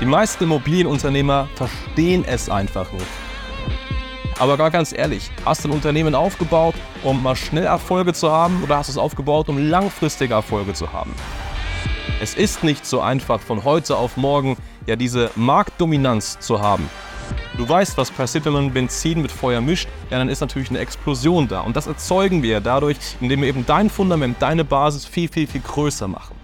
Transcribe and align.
Die 0.00 0.06
meisten 0.06 0.44
Immobilienunternehmer 0.44 1.46
verstehen 1.56 2.24
es 2.26 2.48
einfach 2.48 2.90
nicht. 2.90 3.04
Aber 4.38 4.56
gar 4.56 4.70
ganz 4.70 4.94
ehrlich, 4.94 5.30
hast 5.44 5.62
du 5.62 5.68
ein 5.68 5.72
Unternehmen 5.72 6.14
aufgebaut, 6.14 6.74
um 7.02 7.22
mal 7.22 7.36
schnell 7.36 7.64
Erfolge 7.64 8.14
zu 8.14 8.32
haben 8.32 8.62
oder 8.64 8.78
hast 8.78 8.88
du 8.88 8.92
es 8.92 8.96
aufgebaut, 8.96 9.50
um 9.50 9.58
langfristige 9.58 10.32
Erfolge 10.32 10.72
zu 10.72 10.90
haben? 10.90 11.12
Es 12.22 12.32
ist 12.32 12.64
nicht 12.64 12.86
so 12.86 13.02
einfach 13.02 13.40
von 13.40 13.64
heute 13.64 13.94
auf 13.98 14.16
morgen 14.16 14.56
ja 14.86 14.96
diese 14.96 15.30
Marktdominanz 15.36 16.38
zu 16.40 16.62
haben. 16.62 16.88
Du 17.58 17.68
weißt, 17.68 17.98
was 17.98 18.10
passiert, 18.10 18.46
wenn 18.46 18.54
man 18.54 18.72
Benzin 18.72 19.20
mit 19.20 19.30
Feuer 19.30 19.60
mischt, 19.60 19.86
ja, 20.08 20.16
dann 20.16 20.30
ist 20.30 20.40
natürlich 20.40 20.70
eine 20.70 20.78
Explosion 20.78 21.46
da. 21.46 21.60
Und 21.60 21.76
das 21.76 21.86
erzeugen 21.86 22.42
wir 22.42 22.62
dadurch, 22.62 22.96
indem 23.20 23.42
wir 23.42 23.48
eben 23.48 23.66
dein 23.66 23.90
Fundament, 23.90 24.40
deine 24.40 24.64
Basis 24.64 25.04
viel, 25.04 25.28
viel, 25.28 25.46
viel 25.46 25.60
größer 25.60 26.08
machen. 26.08 26.39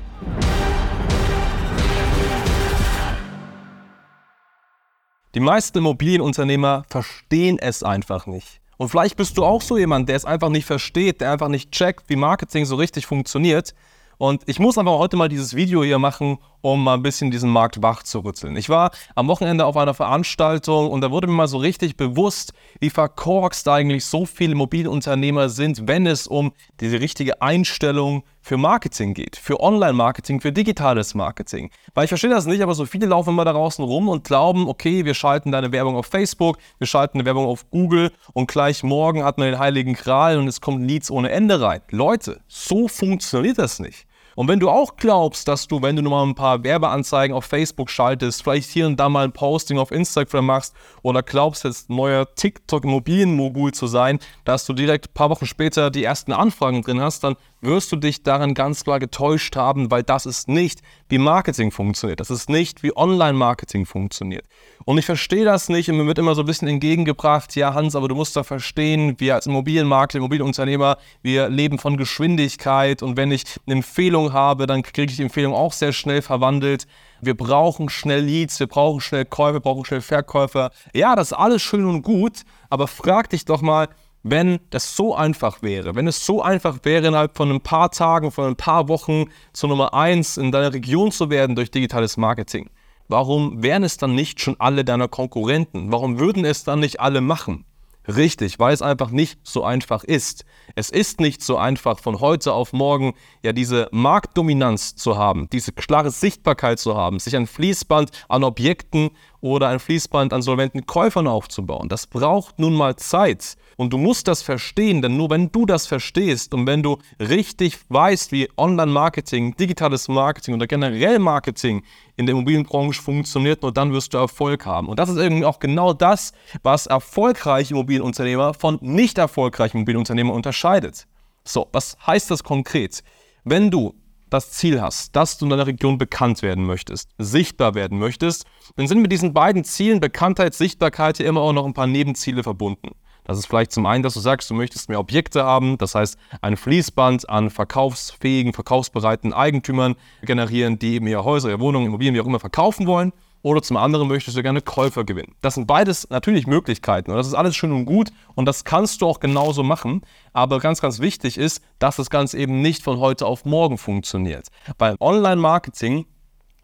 Die 5.37 5.41
meisten 5.41 5.77
Immobilienunternehmer 5.77 6.87
verstehen 6.89 7.59
es 7.59 7.83
einfach 7.83 8.25
nicht. 8.27 8.63
Und 8.79 8.89
vielleicht 8.89 9.19
bist 9.19 9.37
du 9.37 9.45
auch 9.45 9.61
so 9.61 9.77
jemand, 9.77 10.09
der 10.09 10.17
es 10.17 10.25
einfach 10.25 10.49
nicht 10.49 10.65
versteht, 10.65 11.21
der 11.21 11.31
einfach 11.31 11.49
nicht 11.49 11.73
checkt, 11.73 12.09
wie 12.09 12.17
Marketing 12.17 12.65
so 12.65 12.77
richtig 12.77 13.05
funktioniert. 13.05 13.75
Und 14.17 14.45
ich 14.47 14.59
muss 14.59 14.79
einfach 14.79 14.97
heute 14.97 15.19
mal 15.19 15.29
dieses 15.29 15.55
Video 15.55 15.85
hier 15.85 15.99
machen, 15.99 16.39
um 16.73 16.83
mal 16.83 16.95
ein 16.95 17.03
bisschen 17.03 17.31
diesen 17.31 17.51
Markt 17.51 17.81
wach 17.81 18.03
zu 18.03 18.21
rütteln. 18.21 18.57
Ich 18.57 18.69
war 18.69 18.91
am 19.15 19.29
Wochenende 19.29 19.65
auf 19.65 19.77
einer 19.77 19.95
Veranstaltung 19.95 20.91
und 20.91 21.01
da 21.01 21.13
wurde 21.13 21.29
mir 21.29 21.35
mal 21.35 21.49
so 21.49 21.59
richtig 21.59 21.97
bewusst, 21.97 22.53
wie 22.81 22.91
verkorkst 22.91 23.69
eigentlich 23.69 24.05
so 24.05 24.27
viele 24.27 24.57
Mobilunternehmer 24.57 25.49
sind, 25.49 25.87
wenn 25.87 26.07
es 26.07 26.27
um 26.27 26.53
diese 26.81 27.01
richtige 27.01 27.41
Einstellung 27.41 28.25
für 28.43 28.57
Marketing 28.57 29.15
geht, 29.15 29.37
für 29.37 29.61
Online-Marketing, 29.61 30.41
für 30.41 30.53
digitales 30.53 31.15
Marketing. 31.15 31.71
Weil 31.95 32.05
ich 32.05 32.09
verstehe 32.09 32.31
das 32.31 32.47
nicht, 32.47 32.63
aber 32.63 32.75
so 32.75 32.85
viele 32.85 33.07
laufen 33.07 33.31
immer 33.31 33.45
da 33.45 33.53
draußen 33.53 33.85
rum 33.85 34.09
und 34.09 34.25
glauben, 34.25 34.69
okay, 34.69 35.05
wir 35.05 35.15
schalten 35.15 35.53
deine 35.53 35.71
Werbung 35.73 35.97
auf 35.97 36.07
Facebook, 36.07 36.59
wir 36.79 36.87
schalten 36.87 37.19
eine 37.19 37.27
Werbung 37.27 37.47
auf 37.47 37.71
Google 37.71 38.11
und 38.33 38.49
gleich 38.49 38.83
morgen 38.83 39.23
hat 39.23 39.39
man 39.39 39.51
den 39.51 39.59
heiligen 39.59 39.95
Kral 39.95 40.39
und 40.39 40.49
es 40.49 40.61
kommen 40.61 40.85
Leads 40.85 41.11
ohne 41.11 41.31
Ende 41.31 41.61
rein. 41.61 41.81
Leute, 41.91 42.41
so 42.49 42.89
funktioniert 42.89 43.59
das 43.59 43.79
nicht. 43.79 44.07
Und 44.37 44.49
wenn 44.49 44.61
du 44.61 44.69
auch 44.69 44.97
glaubst, 44.97 45.49
dass 45.49 45.67
du, 45.67 45.81
wenn 45.81 45.97
du 45.97 46.03
nochmal 46.03 46.27
ein 46.27 46.35
paar 46.35 46.63
Werbeanzeigen 46.63 47.35
auf 47.35 47.47
Facebook 47.47 47.89
schaltest, 47.91 48.43
vielleicht 48.43 48.71
hier 48.71 48.87
und 48.87 49.01
da 49.01 49.09
mal 49.09 49.25
ein 49.25 49.33
Posting 49.33 49.79
auf 49.79 49.91
Instagram 49.91 50.45
machst 50.45 50.75
oder 51.03 51.23
glaubst 51.23 51.65
jetzt 51.65 51.89
neuer 51.89 52.33
TikTok-Immobilienmogul 52.35 53.73
zu 53.73 53.87
sein, 53.87 54.19
dass 54.45 54.67
du 54.67 54.75
direkt 54.75 55.09
ein 55.09 55.15
paar 55.15 55.31
Wochen 55.31 55.47
später 55.47 55.91
die 55.91 56.05
ersten 56.05 56.33
Anfragen 56.33 56.83
drin 56.83 57.01
hast, 57.01 57.25
dann 57.25 57.37
wirst 57.61 57.91
du 57.93 57.97
dich 57.97 58.23
daran 58.23 58.55
ganz 58.55 58.85
klar 58.85 58.99
getäuscht 58.99 59.57
haben, 59.57 59.91
weil 59.91 60.03
das 60.03 60.27
ist 60.27 60.49
nicht, 60.49 60.81
wie 61.09 61.19
Marketing 61.19 61.71
funktioniert. 61.71 62.21
Das 62.21 62.31
ist 62.31 62.49
nicht, 62.51 62.83
wie 62.83 62.97
Online-Marketing 62.97 63.87
funktioniert. 63.87 64.45
Und 64.85 64.99
ich 64.99 65.07
verstehe 65.07 65.45
das 65.45 65.69
nicht 65.69 65.91
und 65.91 65.97
mir 65.97 66.07
wird 66.07 66.19
immer 66.19 66.35
so 66.35 66.43
ein 66.43 66.47
bisschen 66.47 66.69
entgegengebracht, 66.69 67.57
ja 67.57 67.75
Hans, 67.75 67.97
aber 67.97 68.09
du 68.09 68.15
musst 68.15 68.37
da 68.37 68.45
verstehen, 68.45 69.17
wir 69.19 69.35
als 69.35 69.47
Immobilienmakler, 69.47 70.19
Immobilienunternehmer, 70.19 70.99
wir 71.23 71.49
leben 71.49 71.79
von 71.79 71.97
Geschwindigkeit 71.97 73.03
und 73.03 73.17
wenn 73.17 73.33
ich 73.33 73.45
eine 73.67 73.77
Empfehlung 73.77 74.33
habe, 74.33 74.67
dann 74.67 74.83
kriege 74.83 75.11
ich 75.11 75.17
die 75.17 75.23
Empfehlung 75.23 75.55
auch 75.55 75.73
sehr 75.73 75.93
schnell 75.93 76.23
verwandelt. 76.23 76.87
Wir 77.21 77.37
brauchen 77.37 77.89
schnell 77.89 78.23
Leads, 78.23 78.61
wir 78.61 78.67
brauchen 78.67 79.01
schnell 79.01 79.25
Käufer, 79.25 79.55
wir 79.55 79.61
brauchen 79.61 79.85
schnell 79.85 80.03
Verkäufer. 80.03 80.71
Ja, 80.95 81.17
das 81.17 81.33
ist 81.33 81.39
alles 81.39 81.63
schön 81.63 81.87
und 81.87 82.03
gut, 82.03 82.43
aber 82.69 82.87
frag 82.87 83.31
dich 83.31 83.45
doch 83.45 83.63
mal, 83.63 83.89
wenn 84.29 84.59
das 84.71 84.97
so 84.97 85.15
einfach 85.15 85.63
wäre, 85.63 85.95
wenn 85.95 86.09
es 86.09 86.27
so 86.27 86.43
einfach 86.43 86.81
wäre, 86.83 87.07
innerhalb 87.07 87.37
von 87.37 87.51
ein 87.51 87.61
paar 87.61 87.93
Tagen, 87.93 88.33
von 88.33 88.47
ein 88.47 88.57
paar 88.57 88.89
Wochen 88.89 89.27
zur 89.53 89.69
Nummer 89.69 89.95
1 89.95 90.37
in 90.37 90.51
deiner 90.51 90.73
Region 90.73 91.13
zu 91.13 91.31
werden 91.31 91.55
durch 91.55 91.71
digitales 91.71 92.17
Marketing, 92.17 92.69
warum 93.07 93.63
wären 93.63 93.85
es 93.85 93.99
dann 93.99 94.17
nicht 94.17 94.41
schon 94.41 94.57
alle 94.59 94.85
deiner 94.85 95.07
Konkurrenten? 95.07 95.93
Warum 95.93 96.19
würden 96.19 96.45
es 96.45 96.65
dann 96.65 96.81
nicht 96.81 96.99
alle 96.99 97.21
machen? 97.21 97.65
Richtig, 98.09 98.59
weil 98.59 98.73
es 98.73 98.83
einfach 98.83 99.11
nicht 99.11 99.39
so 99.43 99.65
einfach 99.65 100.05
ist. 100.05 100.45
Es 100.77 100.91
ist 100.91 101.21
nicht 101.21 101.43
so 101.43 101.57
einfach 101.57 101.99
von 101.99 102.21
heute 102.21 102.53
auf 102.53 102.73
morgen 102.73 103.15
ja 103.43 103.53
diese 103.53 103.89
Marktdominanz 103.91 104.95
zu 104.95 105.17
haben, 105.17 105.49
diese 105.51 105.73
klare 105.73 106.11
Sichtbarkeit 106.11 106.79
zu 106.79 106.97
haben, 106.97 107.19
sich 107.19 107.37
ein 107.37 107.49
Fließband 107.49 108.11
an 108.29 108.45
Objekten 108.45 109.11
oder 109.47 109.69
ein 109.69 109.79
Fließband 109.79 110.33
an 110.33 110.43
solventen 110.43 110.87
Käufern 110.87 111.27
aufzubauen. 111.27 111.89
Das 111.89 112.07
braucht 112.07 112.59
nun 112.59 112.75
mal 112.75 112.97
Zeit. 112.97 113.57
Und 113.77 113.93
du 113.93 113.99
musst 113.99 114.27
das 114.27 114.43
verstehen, 114.43 115.03
denn 115.03 115.17
nur 115.17 115.31
wenn 115.31 115.53
du 115.53 115.67
das 115.67 115.87
verstehst 115.87 116.55
und 116.55 116.67
wenn 116.67 116.83
du 116.83 116.99
richtig 117.21 117.79
weißt, 117.89 118.33
wie 118.33 118.49
Online-Marketing, 118.57 119.55
digitales 119.57 120.09
Marketing 120.09 120.55
oder 120.55 120.67
generell 120.67 121.19
Marketing 121.19 121.83
in 122.17 122.27
der 122.27 122.35
Immobilienbranche 122.35 123.03
funktioniert, 123.03 123.63
nur 123.63 123.73
dann 123.73 123.93
wirst 123.93 124.15
du 124.15 124.19
Erfolg 124.19 124.65
haben. 124.65 124.89
Und 124.89 124.99
das 124.99 125.11
ist 125.11 125.19
irgendwie 125.19 125.45
auch 125.45 125.59
genau 125.59 125.93
das, 125.93 126.33
was 126.63 126.87
erfolgreiche 126.87 127.75
Immobilienunternehmer 127.75 128.55
von 128.55 128.79
nicht 128.81 129.19
erfolgreichen 129.19 129.79
Immobilienunternehmern 129.79 130.35
unterscheidet. 130.35 131.07
So, 131.45 131.69
was 131.73 131.97
heißt 132.07 132.31
das 132.31 132.43
konkret? 132.43 133.03
Wenn 133.45 133.71
du 133.71 133.95
das 134.37 134.53
Ziel 134.53 134.81
hast, 134.81 135.17
dass 135.17 135.39
du 135.39 135.47
in 135.47 135.51
deiner 135.51 135.67
Region 135.67 135.99
bekannt 135.99 136.43
werden 136.43 136.65
möchtest, 136.65 137.11
sichtbar 137.19 137.75
werden 137.75 137.99
möchtest, 137.99 138.45
dann 138.77 138.87
sind 138.87 139.03
mit 139.03 139.13
diesen 139.13 139.35
beiden 139.35 139.65
Zielen 139.65 140.01
Bekanntheit, 140.01 140.55
Sichtbarkeit 140.55 141.19
ja 141.19 141.27
immer 141.27 141.41
auch 141.41 141.53
noch 141.53 141.67
ein 141.67 141.75
paar 141.75 141.87
Nebenziele 141.87 142.43
verbunden. 142.43 142.91
Das 143.25 143.39
ist 143.39 143.47
vielleicht 143.47 143.73
zum 143.73 143.87
einen, 143.87 144.05
dass 144.05 144.15
du 144.15 144.21
sagst, 144.21 144.49
du 144.51 144.55
möchtest 144.55 144.89
mehr 144.89 145.01
Objekte 145.01 145.43
haben, 145.43 145.79
das 145.79 145.97
heißt 145.97 146.17
ein 146.43 146.57
Fließband 146.57 147.29
an 147.29 147.51
verkaufsfähigen, 147.51 148.53
verkaufsbereiten 148.53 149.33
Eigentümern 149.33 149.97
generieren, 150.23 150.79
die 150.79 150.95
eben 150.95 151.09
ihre 151.09 151.25
Häuser, 151.25 151.49
ihre 151.49 151.59
Wohnungen, 151.59 151.87
Immobilien, 151.87 152.15
wie 152.15 152.21
auch 152.21 152.27
immer 152.27 152.39
verkaufen 152.39 152.87
wollen. 152.87 153.13
Oder 153.47 153.63
zum 153.63 153.77
anderen 153.77 154.09
möchtest 154.09 154.37
du 154.37 154.43
gerne 154.43 154.61
Käufer 154.61 155.05
gewinnen. 155.05 155.37
Das 155.41 155.55
sind 155.55 155.69
beides 155.69 156.11
natürlich 156.11 156.49
Möglichkeiten 156.49 157.13
und 157.13 157.17
das 157.17 157.29
ist 157.29 157.35
alles 157.35 157.55
schön 157.55 157.71
und 157.71 157.85
gut 157.85 158.11
und 158.35 158.45
das 158.45 158.65
kannst 158.65 159.01
du 159.01 159.07
auch 159.07 159.21
genauso 159.21 159.63
machen. 159.63 160.01
Aber 160.33 160.59
ganz, 160.59 160.81
ganz 160.81 160.99
wichtig 160.99 161.39
ist, 161.39 161.63
dass 161.79 161.95
das 161.95 162.11
Ganze 162.11 162.39
eben 162.39 162.61
nicht 162.61 162.83
von 162.83 162.99
heute 162.99 163.25
auf 163.25 163.45
morgen 163.45 163.79
funktioniert. 163.79 164.49
Weil 164.79 164.97
Online-Marketing 164.99 166.07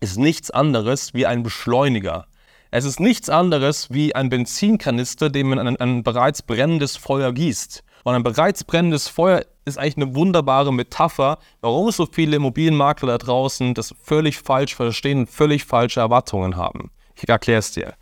ist 0.00 0.18
nichts 0.18 0.50
anderes 0.50 1.14
wie 1.14 1.24
ein 1.24 1.44
Beschleuniger. 1.44 2.26
Es 2.72 2.84
ist 2.84 2.98
nichts 2.98 3.30
anderes 3.30 3.92
wie 3.92 4.16
ein 4.16 4.28
Benzinkanister, 4.28 5.30
den 5.30 5.50
man 5.50 5.60
an 5.60 5.76
ein 5.76 6.02
bereits 6.02 6.42
brennendes 6.42 6.96
Feuer 6.96 7.32
gießt. 7.32 7.84
Und 8.04 8.14
ein 8.14 8.22
bereits 8.22 8.64
brennendes 8.64 9.08
Feuer 9.08 9.44
ist 9.64 9.78
eigentlich 9.78 9.96
eine 9.96 10.14
wunderbare 10.14 10.72
Metapher, 10.72 11.38
warum 11.60 11.90
so 11.90 12.06
viele 12.10 12.36
Immobilienmakler 12.36 13.08
da 13.08 13.18
draußen 13.18 13.74
das 13.74 13.94
völlig 14.02 14.38
falsch 14.38 14.74
verstehen 14.74 15.20
und 15.20 15.30
völlig 15.30 15.64
falsche 15.64 16.00
Erwartungen 16.00 16.56
haben. 16.56 16.90
Ich 17.14 17.28
erkläre 17.28 17.60
es 17.60 17.72
dir. 17.72 17.94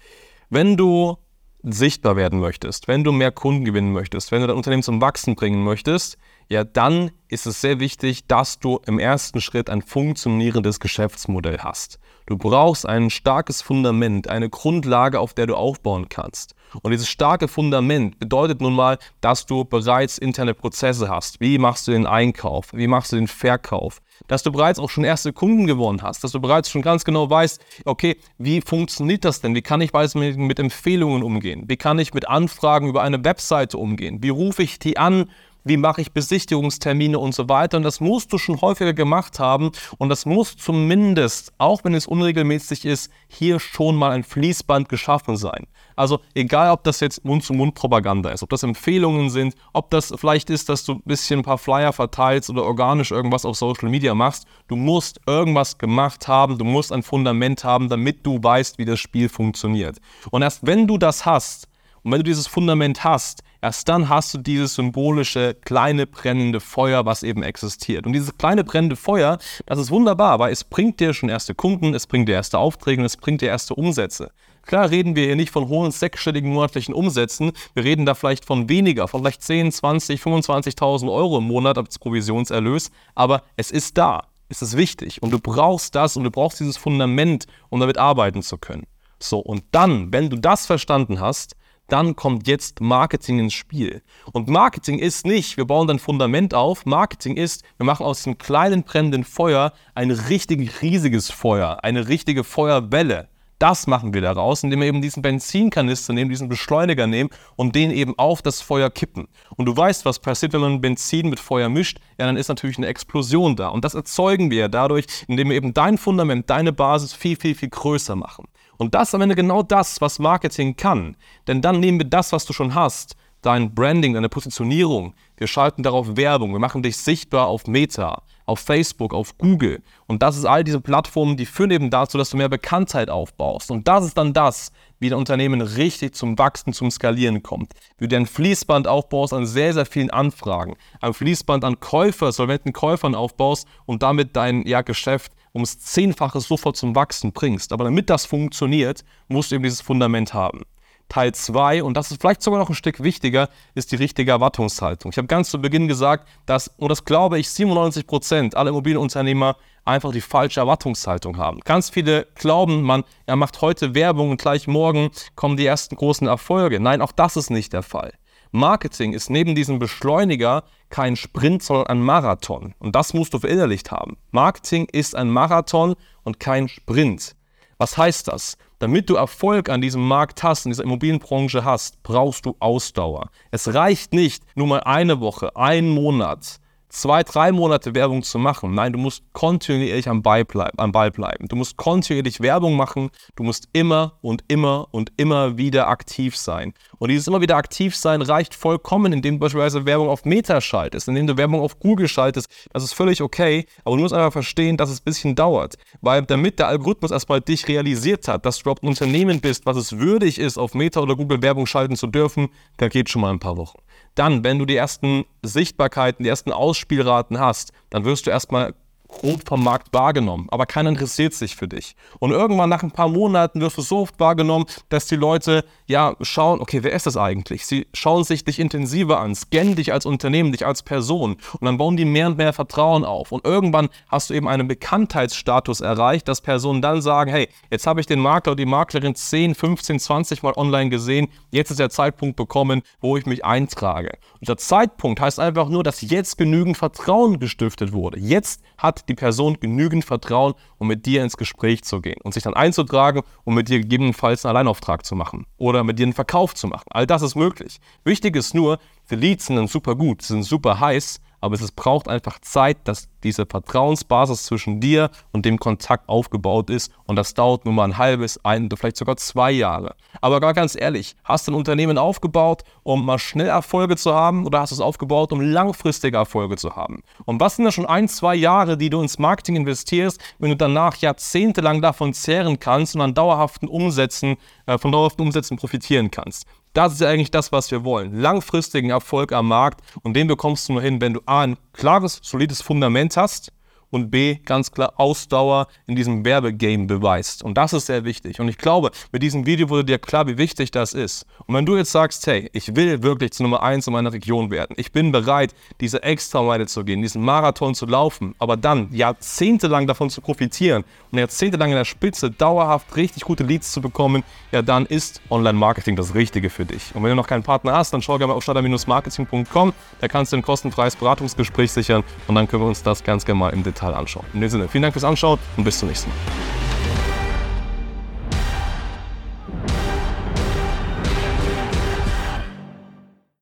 Wenn 0.48 0.76
du 0.76 1.16
sichtbar 1.62 2.16
werden 2.16 2.40
möchtest, 2.40 2.88
wenn 2.88 3.04
du 3.04 3.12
mehr 3.12 3.32
Kunden 3.32 3.64
gewinnen 3.64 3.92
möchtest, 3.92 4.32
wenn 4.32 4.40
du 4.40 4.46
dein 4.46 4.56
Unternehmen 4.56 4.82
zum 4.82 5.00
Wachsen 5.00 5.34
bringen 5.34 5.62
möchtest, 5.62 6.16
ja, 6.50 6.64
dann 6.64 7.12
ist 7.28 7.46
es 7.46 7.60
sehr 7.60 7.78
wichtig, 7.78 8.26
dass 8.26 8.58
du 8.58 8.80
im 8.84 8.98
ersten 8.98 9.40
Schritt 9.40 9.70
ein 9.70 9.82
funktionierendes 9.82 10.80
Geschäftsmodell 10.80 11.58
hast. 11.58 12.00
Du 12.26 12.36
brauchst 12.36 12.86
ein 12.86 13.08
starkes 13.10 13.62
Fundament, 13.62 14.28
eine 14.28 14.50
Grundlage, 14.50 15.20
auf 15.20 15.32
der 15.32 15.46
du 15.46 15.54
aufbauen 15.54 16.08
kannst. 16.08 16.56
Und 16.82 16.90
dieses 16.90 17.08
starke 17.08 17.48
Fundament 17.48 18.18
bedeutet 18.18 18.60
nun 18.60 18.74
mal, 18.74 18.98
dass 19.20 19.46
du 19.46 19.64
bereits 19.64 20.18
interne 20.18 20.54
Prozesse 20.54 21.08
hast. 21.08 21.40
Wie 21.40 21.58
machst 21.58 21.86
du 21.88 21.92
den 21.92 22.06
Einkauf? 22.06 22.72
Wie 22.72 22.86
machst 22.86 23.12
du 23.12 23.16
den 23.16 23.28
Verkauf? 23.28 24.00
Dass 24.28 24.42
du 24.42 24.52
bereits 24.52 24.78
auch 24.78 24.90
schon 24.90 25.04
erste 25.04 25.32
Kunden 25.32 25.66
gewonnen 25.66 26.02
hast, 26.02 26.22
dass 26.22 26.32
du 26.32 26.40
bereits 26.40 26.70
schon 26.70 26.82
ganz 26.82 27.04
genau 27.04 27.30
weißt, 27.30 27.60
okay, 27.84 28.16
wie 28.38 28.60
funktioniert 28.60 29.24
das 29.24 29.40
denn? 29.40 29.54
Wie 29.54 29.62
kann 29.62 29.80
ich 29.80 29.92
mit, 29.92 30.36
mit 30.36 30.58
Empfehlungen 30.58 31.22
umgehen? 31.22 31.64
Wie 31.66 31.76
kann 31.76 31.98
ich 31.98 32.14
mit 32.14 32.28
Anfragen 32.28 32.88
über 32.88 33.02
eine 33.02 33.24
Webseite 33.24 33.78
umgehen? 33.78 34.22
Wie 34.22 34.30
rufe 34.30 34.62
ich 34.62 34.78
die 34.78 34.98
an? 34.98 35.30
Wie 35.64 35.76
mache 35.76 36.00
ich 36.00 36.12
Besichtigungstermine 36.12 37.18
und 37.18 37.34
so 37.34 37.48
weiter. 37.48 37.76
Und 37.76 37.82
das 37.82 38.00
musst 38.00 38.32
du 38.32 38.38
schon 38.38 38.60
häufiger 38.60 38.92
gemacht 38.92 39.38
haben. 39.38 39.70
Und 39.98 40.08
das 40.08 40.26
muss 40.26 40.56
zumindest, 40.56 41.52
auch 41.58 41.84
wenn 41.84 41.94
es 41.94 42.06
unregelmäßig 42.06 42.84
ist, 42.84 43.10
hier 43.28 43.60
schon 43.60 43.96
mal 43.96 44.10
ein 44.10 44.24
Fließband 44.24 44.88
geschaffen 44.88 45.36
sein. 45.36 45.66
Also 45.96 46.20
egal, 46.34 46.70
ob 46.70 46.84
das 46.84 47.00
jetzt 47.00 47.24
Mund-zu-Mund-Propaganda 47.24 48.30
ist, 48.30 48.42
ob 48.42 48.48
das 48.48 48.62
Empfehlungen 48.62 49.28
sind, 49.28 49.54
ob 49.74 49.90
das 49.90 50.14
vielleicht 50.16 50.48
ist, 50.48 50.68
dass 50.68 50.84
du 50.84 50.94
ein 50.94 51.02
bisschen 51.04 51.40
ein 51.40 51.44
paar 51.44 51.58
Flyer 51.58 51.92
verteilst 51.92 52.48
oder 52.48 52.64
organisch 52.64 53.10
irgendwas 53.10 53.44
auf 53.44 53.56
Social 53.56 53.90
Media 53.90 54.14
machst, 54.14 54.46
du 54.68 54.76
musst 54.76 55.20
irgendwas 55.26 55.76
gemacht 55.76 56.26
haben, 56.26 56.56
du 56.56 56.64
musst 56.64 56.92
ein 56.92 57.02
Fundament 57.02 57.64
haben, 57.64 57.88
damit 57.88 58.24
du 58.24 58.42
weißt, 58.42 58.78
wie 58.78 58.86
das 58.86 58.98
Spiel 58.98 59.28
funktioniert. 59.28 59.98
Und 60.30 60.40
erst 60.40 60.66
wenn 60.66 60.86
du 60.86 60.96
das 60.96 61.26
hast, 61.26 61.68
und 62.02 62.12
wenn 62.12 62.20
du 62.20 62.24
dieses 62.24 62.46
Fundament 62.46 63.04
hast, 63.04 63.42
erst 63.60 63.88
dann 63.88 64.08
hast 64.08 64.32
du 64.32 64.38
dieses 64.38 64.74
symbolische 64.74 65.54
kleine 65.54 66.06
brennende 66.06 66.60
Feuer, 66.60 67.04
was 67.04 67.22
eben 67.22 67.42
existiert. 67.42 68.06
Und 68.06 68.14
dieses 68.14 68.36
kleine 68.38 68.64
brennende 68.64 68.96
Feuer, 68.96 69.38
das 69.66 69.78
ist 69.78 69.90
wunderbar, 69.90 70.38
weil 70.38 70.52
es 70.52 70.64
bringt 70.64 71.00
dir 71.00 71.12
schon 71.12 71.28
erste 71.28 71.54
Kunden, 71.54 71.94
es 71.94 72.06
bringt 72.06 72.28
dir 72.28 72.34
erste 72.34 72.58
Aufträge 72.58 73.02
und 73.02 73.06
es 73.06 73.16
bringt 73.16 73.42
dir 73.42 73.48
erste 73.48 73.74
Umsätze. 73.74 74.30
Klar 74.62 74.90
reden 74.90 75.16
wir 75.16 75.24
hier 75.24 75.36
nicht 75.36 75.50
von 75.50 75.68
hohen 75.68 75.90
sechsstelligen 75.90 76.52
monatlichen 76.52 76.94
Umsätzen, 76.94 77.52
wir 77.74 77.84
reden 77.84 78.06
da 78.06 78.14
vielleicht 78.14 78.44
von 78.44 78.68
weniger, 78.68 79.08
von 79.08 79.22
vielleicht 79.22 79.42
10, 79.42 79.72
20, 79.72 80.20
25.000 80.20 81.12
Euro 81.12 81.38
im 81.38 81.44
Monat 81.44 81.76
als 81.76 81.98
Provisionserlös, 81.98 82.90
aber 83.14 83.42
es 83.56 83.70
ist 83.70 83.98
da. 83.98 84.24
ist 84.48 84.62
es 84.62 84.76
wichtig. 84.76 85.22
Und 85.22 85.30
du 85.30 85.38
brauchst 85.38 85.94
das 85.94 86.16
und 86.16 86.24
du 86.24 86.30
brauchst 86.30 86.60
dieses 86.60 86.76
Fundament, 86.76 87.46
um 87.68 87.80
damit 87.80 87.98
arbeiten 87.98 88.42
zu 88.42 88.58
können. 88.58 88.86
So, 89.20 89.38
und 89.38 89.62
dann, 89.70 90.12
wenn 90.12 90.30
du 90.30 90.36
das 90.36 90.66
verstanden 90.66 91.20
hast, 91.20 91.54
dann 91.92 92.16
kommt 92.16 92.46
jetzt 92.46 92.80
Marketing 92.80 93.38
ins 93.38 93.54
Spiel. 93.54 94.02
Und 94.32 94.48
Marketing 94.48 94.98
ist 94.98 95.26
nicht, 95.26 95.56
wir 95.56 95.64
bauen 95.64 95.90
ein 95.90 95.98
Fundament 95.98 96.54
auf. 96.54 96.86
Marketing 96.86 97.36
ist, 97.36 97.64
wir 97.76 97.86
machen 97.86 98.06
aus 98.06 98.18
diesem 98.18 98.38
kleinen 98.38 98.84
brennenden 98.84 99.24
Feuer 99.24 99.72
ein 99.94 100.10
richtig 100.10 100.82
riesiges 100.82 101.30
Feuer, 101.30 101.78
eine 101.82 102.08
richtige 102.08 102.44
Feuerwelle. 102.44 103.28
Das 103.60 103.86
machen 103.86 104.14
wir 104.14 104.22
daraus, 104.22 104.62
indem 104.62 104.80
wir 104.80 104.86
eben 104.86 105.02
diesen 105.02 105.20
Benzinkanister 105.20 106.14
nehmen, 106.14 106.30
diesen 106.30 106.48
Beschleuniger 106.48 107.06
nehmen 107.06 107.28
und 107.56 107.74
den 107.74 107.90
eben 107.90 108.18
auf 108.18 108.40
das 108.40 108.62
Feuer 108.62 108.88
kippen. 108.88 109.28
Und 109.54 109.66
du 109.66 109.76
weißt, 109.76 110.06
was 110.06 110.18
passiert, 110.18 110.54
wenn 110.54 110.62
man 110.62 110.80
Benzin 110.80 111.28
mit 111.28 111.38
Feuer 111.38 111.68
mischt? 111.68 111.98
Ja, 112.18 112.24
dann 112.24 112.38
ist 112.38 112.48
natürlich 112.48 112.78
eine 112.78 112.86
Explosion 112.86 113.56
da. 113.56 113.68
Und 113.68 113.84
das 113.84 113.92
erzeugen 113.92 114.50
wir 114.50 114.70
dadurch, 114.70 115.04
indem 115.28 115.50
wir 115.50 115.56
eben 115.56 115.74
dein 115.74 115.98
Fundament, 115.98 116.48
deine 116.48 116.72
Basis 116.72 117.12
viel, 117.12 117.36
viel, 117.36 117.54
viel 117.54 117.68
größer 117.68 118.16
machen. 118.16 118.46
Und 118.80 118.94
das 118.94 119.08
ist 119.08 119.14
am 119.14 119.20
Ende 119.20 119.34
genau 119.34 119.62
das, 119.62 120.00
was 120.00 120.18
Marketing 120.18 120.74
kann. 120.74 121.14
Denn 121.46 121.60
dann 121.60 121.80
nehmen 121.80 122.00
wir 122.00 122.06
das, 122.06 122.32
was 122.32 122.46
du 122.46 122.54
schon 122.54 122.74
hast, 122.74 123.14
dein 123.42 123.74
Branding, 123.74 124.14
deine 124.14 124.30
Positionierung, 124.30 125.12
wir 125.36 125.46
schalten 125.46 125.82
darauf 125.82 126.16
Werbung, 126.16 126.52
wir 126.52 126.60
machen 126.60 126.82
dich 126.82 126.96
sichtbar 126.96 127.48
auf 127.48 127.66
Meta, 127.66 128.22
auf 128.46 128.58
Facebook, 128.60 129.12
auf 129.12 129.36
Google. 129.36 129.82
Und 130.06 130.22
das 130.22 130.38
ist 130.38 130.46
all 130.46 130.64
diese 130.64 130.80
Plattformen, 130.80 131.36
die 131.36 131.44
führen 131.44 131.72
eben 131.72 131.90
dazu, 131.90 132.16
dass 132.16 132.30
du 132.30 132.38
mehr 132.38 132.48
Bekanntheit 132.48 133.10
aufbaust. 133.10 133.70
Und 133.70 133.86
das 133.86 134.06
ist 134.06 134.16
dann 134.16 134.32
das, 134.32 134.72
wie 134.98 135.10
dein 135.10 135.18
Unternehmen 135.18 135.60
richtig 135.60 136.14
zum 136.14 136.38
Wachsen, 136.38 136.72
zum 136.72 136.90
Skalieren 136.90 137.42
kommt. 137.42 137.74
Wie 137.98 138.08
du 138.08 138.16
ein 138.16 138.24
Fließband 138.24 138.88
aufbaust 138.88 139.34
an 139.34 139.44
sehr, 139.44 139.74
sehr 139.74 139.84
vielen 139.84 140.10
Anfragen. 140.10 140.74
Ein 141.02 141.12
Fließband 141.12 141.64
an 141.64 141.80
Käufer, 141.80 142.32
solventen 142.32 142.72
Käufern 142.72 143.14
aufbaust 143.14 143.68
und 143.84 144.02
damit 144.02 144.36
dein 144.36 144.66
ja, 144.66 144.80
Geschäft 144.80 145.32
ums 145.54 145.78
Zehnfache 145.78 146.40
sofort 146.40 146.76
zum 146.76 146.94
Wachsen 146.94 147.32
bringst. 147.32 147.72
Aber 147.72 147.84
damit 147.84 148.10
das 148.10 148.26
funktioniert, 148.26 149.04
musst 149.28 149.50
du 149.50 149.56
eben 149.56 149.64
dieses 149.64 149.80
Fundament 149.80 150.34
haben. 150.34 150.62
Teil 151.10 151.34
2, 151.34 151.82
und 151.82 151.96
das 151.96 152.10
ist 152.10 152.20
vielleicht 152.20 152.40
sogar 152.40 152.60
noch 152.60 152.68
ein 152.68 152.74
Stück 152.74 153.02
wichtiger, 153.02 153.48
ist 153.74 153.92
die 153.92 153.96
richtige 153.96 154.30
Erwartungshaltung. 154.30 155.10
Ich 155.10 155.18
habe 155.18 155.26
ganz 155.26 155.50
zu 155.50 155.60
Beginn 155.60 155.88
gesagt, 155.88 156.26
dass, 156.46 156.68
und 156.78 156.88
das 156.88 157.04
glaube 157.04 157.38
ich, 157.38 157.50
97 157.50 158.06
Prozent 158.06 158.54
aller 158.54 158.70
Immobilienunternehmer 158.70 159.56
einfach 159.84 160.12
die 160.12 160.20
falsche 160.20 160.60
Erwartungshaltung 160.60 161.36
haben. 161.36 161.60
Ganz 161.60 161.90
viele 161.90 162.28
glauben, 162.36 162.82
man 162.82 163.02
er 163.26 163.36
macht 163.36 163.60
heute 163.60 163.94
Werbung 163.94 164.30
und 164.30 164.40
gleich 164.40 164.68
morgen 164.68 165.10
kommen 165.34 165.56
die 165.56 165.66
ersten 165.66 165.96
großen 165.96 166.28
Erfolge. 166.28 166.78
Nein, 166.78 167.02
auch 167.02 167.12
das 167.12 167.36
ist 167.36 167.50
nicht 167.50 167.72
der 167.72 167.82
Fall. 167.82 168.12
Marketing 168.52 169.12
ist 169.12 169.30
neben 169.30 169.54
diesem 169.54 169.78
Beschleuniger 169.78 170.64
kein 170.88 171.14
Sprint, 171.14 171.62
sondern 171.62 171.86
ein 171.86 172.02
Marathon. 172.02 172.74
Und 172.80 172.96
das 172.96 173.14
musst 173.14 173.32
du 173.32 173.38
verinnerlicht 173.38 173.92
haben. 173.92 174.16
Marketing 174.32 174.88
ist 174.90 175.14
ein 175.14 175.30
Marathon 175.30 175.94
und 176.24 176.40
kein 176.40 176.68
Sprint. 176.68 177.36
Was 177.78 177.96
heißt 177.96 178.28
das? 178.28 178.58
Damit 178.80 179.08
du 179.08 179.14
Erfolg 179.14 179.68
an 179.68 179.80
diesem 179.80 180.06
Markt 180.06 180.42
hast, 180.42 180.66
in 180.66 180.72
dieser 180.72 180.84
Immobilienbranche 180.84 181.64
hast, 181.64 182.02
brauchst 182.02 182.44
du 182.44 182.56
Ausdauer. 182.58 183.30
Es 183.50 183.72
reicht 183.72 184.12
nicht, 184.12 184.42
nur 184.56 184.66
mal 184.66 184.80
eine 184.80 185.20
Woche, 185.20 185.54
einen 185.54 185.90
Monat, 185.90 186.60
zwei, 186.90 187.22
drei 187.22 187.52
Monate 187.52 187.94
Werbung 187.94 188.22
zu 188.22 188.38
machen. 188.38 188.74
Nein, 188.74 188.92
du 188.92 188.98
musst 188.98 189.22
kontinuierlich 189.32 190.08
am 190.08 190.22
Ball, 190.22 190.44
bleib, 190.44 190.72
am 190.76 190.92
Ball 190.92 191.10
bleiben. 191.10 191.48
Du 191.48 191.56
musst 191.56 191.76
kontinuierlich 191.76 192.40
Werbung 192.40 192.76
machen. 192.76 193.10
Du 193.36 193.44
musst 193.44 193.68
immer 193.72 194.18
und 194.20 194.44
immer 194.48 194.88
und 194.90 195.12
immer 195.16 195.56
wieder 195.56 195.88
aktiv 195.88 196.36
sein. 196.36 196.74
Und 196.98 197.08
dieses 197.08 197.26
immer 197.28 197.40
wieder 197.40 197.56
aktiv 197.56 197.96
sein 197.96 198.20
reicht 198.20 198.54
vollkommen, 198.54 199.12
indem 199.12 199.36
du 199.36 199.40
beispielsweise 199.40 199.86
Werbung 199.86 200.08
auf 200.08 200.24
Meta 200.24 200.60
schaltest, 200.60 201.08
indem 201.08 201.26
du 201.26 201.36
Werbung 201.36 201.60
auf 201.60 201.78
Google 201.78 202.08
schaltest. 202.08 202.48
Das 202.72 202.82
ist 202.82 202.92
völlig 202.92 203.22
okay. 203.22 203.66
Aber 203.84 203.96
du 203.96 204.02
musst 204.02 204.14
einfach 204.14 204.32
verstehen, 204.32 204.76
dass 204.76 204.90
es 204.90 205.00
ein 205.00 205.04
bisschen 205.04 205.34
dauert. 205.34 205.76
Weil 206.00 206.22
damit 206.22 206.58
der 206.58 206.68
Algorithmus 206.68 207.10
erstmal 207.12 207.40
dich 207.40 207.68
realisiert 207.68 208.28
hat, 208.28 208.44
dass 208.44 208.58
du 208.58 208.62
überhaupt 208.62 208.82
ein 208.82 208.88
Unternehmen 208.88 209.40
bist, 209.40 209.64
was 209.64 209.76
es 209.76 209.98
würdig 209.98 210.38
ist, 210.38 210.58
auf 210.58 210.74
Meta 210.74 211.00
oder 211.00 211.16
Google 211.16 211.40
Werbung 211.40 211.66
schalten 211.66 211.96
zu 211.96 212.08
dürfen, 212.08 212.48
da 212.76 212.88
geht 212.88 213.08
schon 213.08 213.22
mal 213.22 213.30
ein 213.30 213.38
paar 213.38 213.56
Wochen. 213.56 213.78
Dann, 214.14 214.44
wenn 214.44 214.58
du 214.58 214.66
die 214.66 214.76
ersten 214.76 215.24
Sichtbarkeiten, 215.42 216.24
die 216.24 216.28
ersten 216.28 216.52
Ausspielraten 216.52 217.38
hast, 217.38 217.72
dann 217.90 218.04
wirst 218.04 218.26
du 218.26 218.30
erstmal 218.30 218.74
grob 219.10 219.46
vom 219.46 219.62
Markt 219.62 219.92
wahrgenommen, 219.92 220.46
aber 220.50 220.66
keiner 220.66 220.90
interessiert 220.90 221.34
sich 221.34 221.56
für 221.56 221.68
dich. 221.68 221.94
Und 222.18 222.30
irgendwann 222.30 222.70
nach 222.70 222.82
ein 222.82 222.90
paar 222.90 223.08
Monaten 223.08 223.60
wirst 223.60 223.78
du 223.78 223.82
so 223.82 224.00
oft 224.00 224.18
wahrgenommen, 224.18 224.66
dass 224.88 225.06
die 225.06 225.16
Leute 225.16 225.64
ja 225.86 226.14
schauen, 226.20 226.60
okay, 226.60 226.82
wer 226.82 226.92
ist 226.92 227.06
das 227.06 227.16
eigentlich? 227.16 227.66
Sie 227.66 227.86
schauen 227.92 228.24
sich 228.24 228.44
dich 228.44 228.58
intensiver 228.58 229.20
an, 229.20 229.34
scannen 229.34 229.76
dich 229.76 229.92
als 229.92 230.06
Unternehmen, 230.06 230.52
dich 230.52 230.66
als 230.66 230.82
Person 230.82 231.36
und 231.58 231.64
dann 231.66 231.76
bauen 231.76 231.96
die 231.96 232.04
mehr 232.04 232.28
und 232.28 232.38
mehr 232.38 232.52
Vertrauen 232.52 233.04
auf. 233.04 233.32
Und 233.32 233.44
irgendwann 233.44 233.88
hast 234.08 234.30
du 234.30 234.34
eben 234.34 234.48
einen 234.48 234.68
Bekanntheitsstatus 234.68 235.80
erreicht, 235.80 236.28
dass 236.28 236.40
Personen 236.40 236.82
dann 236.82 237.02
sagen, 237.02 237.30
hey, 237.30 237.48
jetzt 237.70 237.86
habe 237.86 238.00
ich 238.00 238.06
den 238.06 238.20
Makler 238.20 238.52
oder 238.52 238.56
die 238.56 238.66
Maklerin 238.66 239.14
10, 239.14 239.54
15, 239.54 240.00
20 240.00 240.42
Mal 240.42 240.54
online 240.56 240.90
gesehen, 240.90 241.28
jetzt 241.50 241.70
ist 241.70 241.80
der 241.80 241.90
Zeitpunkt 241.90 242.36
bekommen, 242.36 242.82
wo 243.00 243.16
ich 243.16 243.26
mich 243.26 243.44
eintrage. 243.44 244.18
Und 244.40 244.48
der 244.48 244.56
Zeitpunkt 244.56 245.20
heißt 245.20 245.40
einfach 245.40 245.68
nur, 245.68 245.82
dass 245.82 246.00
jetzt 246.00 246.38
genügend 246.38 246.76
Vertrauen 246.76 247.38
gestiftet 247.38 247.92
wurde. 247.92 248.18
Jetzt 248.18 248.62
hat 248.78 248.99
die 249.08 249.14
Person 249.14 249.58
genügend 249.60 250.04
Vertrauen, 250.04 250.54
um 250.78 250.88
mit 250.88 251.06
dir 251.06 251.22
ins 251.22 251.36
Gespräch 251.36 251.82
zu 251.84 252.00
gehen 252.00 252.20
und 252.22 252.34
sich 252.34 252.42
dann 252.42 252.54
einzutragen 252.54 253.22
und 253.44 253.54
mit 253.54 253.68
dir 253.68 253.80
gegebenenfalls 253.80 254.44
einen 254.44 254.56
Alleinauftrag 254.56 255.04
zu 255.04 255.14
machen 255.14 255.46
oder 255.56 255.84
mit 255.84 255.98
dir 255.98 256.04
einen 256.04 256.12
Verkauf 256.12 256.54
zu 256.54 256.66
machen. 256.66 256.86
All 256.90 257.06
das 257.06 257.22
ist 257.22 257.34
möglich. 257.34 257.78
Wichtig 258.04 258.36
ist 258.36 258.54
nur, 258.54 258.78
die 259.10 259.16
Leads 259.16 259.46
sind 259.46 259.56
dann 259.56 259.66
super 259.66 259.96
gut, 259.96 260.22
sind 260.22 260.42
super 260.42 260.80
heiß, 260.80 261.20
aber 261.40 261.54
es 261.54 261.72
braucht 261.72 262.08
einfach 262.08 262.38
Zeit, 262.40 262.78
dass 262.84 263.08
diese 263.22 263.46
Vertrauensbasis 263.46 264.44
zwischen 264.44 264.80
dir 264.80 265.10
und 265.32 265.44
dem 265.44 265.58
Kontakt 265.58 266.08
aufgebaut 266.08 266.70
ist. 266.70 266.92
Und 267.06 267.16
das 267.16 267.34
dauert 267.34 267.64
nur 267.64 267.74
mal 267.74 267.84
ein 267.84 267.98
halbes, 267.98 268.42
ein 268.44 268.66
oder 268.66 268.76
vielleicht 268.76 268.96
sogar 268.96 269.16
zwei 269.16 269.50
Jahre. 269.50 269.94
Aber 270.20 270.40
gar 270.40 270.54
ganz 270.54 270.76
ehrlich, 270.78 271.16
hast 271.24 271.46
du 271.46 271.52
ein 271.52 271.56
Unternehmen 271.56 271.98
aufgebaut, 271.98 272.62
um 272.82 273.04
mal 273.04 273.18
schnell 273.18 273.48
Erfolge 273.48 273.96
zu 273.96 274.14
haben 274.14 274.46
oder 274.46 274.60
hast 274.60 274.70
du 274.70 274.76
es 274.76 274.80
aufgebaut, 274.80 275.32
um 275.32 275.40
langfristige 275.40 276.16
Erfolge 276.16 276.56
zu 276.56 276.76
haben? 276.76 277.02
Und 277.24 277.40
was 277.40 277.56
sind 277.56 277.64
da 277.64 277.72
schon 277.72 277.86
ein, 277.86 278.08
zwei 278.08 278.34
Jahre, 278.34 278.76
die 278.76 278.90
du 278.90 279.00
ins 279.02 279.18
Marketing 279.18 279.56
investierst, 279.56 280.20
wenn 280.38 280.50
du 280.50 280.56
danach 280.56 280.96
jahrzehntelang 280.96 281.82
davon 281.82 282.14
zehren 282.14 282.58
kannst 282.58 282.94
und 282.94 283.00
an 283.00 283.14
dauerhaften 283.14 283.68
Umsätzen, 283.68 284.36
äh, 284.66 284.78
von 284.78 284.92
dauerhaften 284.92 285.22
Umsätzen 285.22 285.56
profitieren 285.56 286.10
kannst? 286.10 286.46
Das 286.72 286.92
ist 286.92 287.00
ja 287.00 287.08
eigentlich 287.08 287.30
das, 287.30 287.50
was 287.50 287.70
wir 287.70 287.84
wollen. 287.84 288.14
Langfristigen 288.14 288.90
Erfolg 288.90 289.32
am 289.32 289.48
Markt 289.48 289.80
und 290.02 290.14
den 290.14 290.28
bekommst 290.28 290.68
du 290.68 290.74
nur 290.74 290.82
hin, 290.82 291.00
wenn 291.00 291.14
du 291.14 291.20
A, 291.26 291.42
ein 291.42 291.56
klares, 291.72 292.20
solides 292.22 292.62
Fundament 292.62 293.16
hast 293.16 293.52
und 293.90 294.10
B, 294.10 294.36
ganz 294.44 294.70
klar 294.70 294.94
Ausdauer 294.96 295.66
in 295.86 295.96
diesem 295.96 296.24
Werbegame 296.24 296.86
beweist. 296.86 297.42
Und 297.42 297.54
das 297.56 297.72
ist 297.72 297.86
sehr 297.86 298.04
wichtig. 298.04 298.40
Und 298.40 298.48
ich 298.48 298.58
glaube, 298.58 298.90
mit 299.12 299.22
diesem 299.22 299.46
Video 299.46 299.68
wurde 299.68 299.84
dir 299.84 299.98
klar, 299.98 300.26
wie 300.26 300.38
wichtig 300.38 300.70
das 300.70 300.94
ist. 300.94 301.26
Und 301.46 301.54
wenn 301.54 301.66
du 301.66 301.76
jetzt 301.76 301.92
sagst, 301.92 302.26
hey, 302.26 302.48
ich 302.52 302.74
will 302.76 303.02
wirklich 303.02 303.32
zu 303.32 303.42
Nummer 303.42 303.62
1 303.62 303.86
in 303.86 303.92
meiner 303.92 304.12
Region 304.12 304.50
werden, 304.50 304.74
ich 304.78 304.92
bin 304.92 305.12
bereit, 305.12 305.54
diese 305.80 306.02
Extrameile 306.02 306.66
zu 306.66 306.84
gehen, 306.84 307.02
diesen 307.02 307.22
Marathon 307.22 307.74
zu 307.74 307.86
laufen, 307.86 308.34
aber 308.38 308.56
dann 308.56 308.88
jahrzehntelang 308.92 309.86
davon 309.86 310.10
zu 310.10 310.20
profitieren 310.20 310.84
und 311.10 311.18
jahrzehntelang 311.18 311.70
in 311.70 311.76
der 311.76 311.84
Spitze 311.84 312.30
dauerhaft 312.30 312.96
richtig 312.96 313.24
gute 313.24 313.42
Leads 313.42 313.72
zu 313.72 313.80
bekommen, 313.80 314.22
ja, 314.52 314.62
dann 314.62 314.86
ist 314.86 315.20
Online-Marketing 315.30 315.96
das 315.96 316.14
Richtige 316.14 316.50
für 316.50 316.64
dich. 316.64 316.94
Und 316.94 317.02
wenn 317.02 317.10
du 317.10 317.16
noch 317.16 317.26
keinen 317.26 317.42
Partner 317.42 317.72
hast, 317.72 317.92
dann 317.92 318.02
schau 318.02 318.18
gerne 318.18 318.32
mal 318.32 318.36
auf 318.36 318.42
starter-marketing.com, 318.42 319.72
da 320.00 320.08
kannst 320.08 320.32
du 320.32 320.36
ein 320.36 320.42
kostenfreies 320.42 320.96
Beratungsgespräch 320.96 321.72
sichern 321.72 322.04
und 322.28 322.34
dann 322.34 322.46
können 322.46 322.62
wir 322.62 322.68
uns 322.68 322.82
das 322.82 323.02
ganz 323.02 323.24
gerne 323.24 323.38
mal 323.38 323.50
im 323.50 323.62
Detail 323.62 323.79
anschauen. 323.82 324.26
In 324.34 324.40
dem 324.40 324.50
Sinne, 324.50 324.68
vielen 324.68 324.82
Dank 324.82 324.94
fürs 324.94 325.04
Anschauen 325.04 325.38
und 325.56 325.64
bis 325.64 325.78
zum 325.78 325.88
nächsten 325.88 326.10
Mal. 326.10 326.59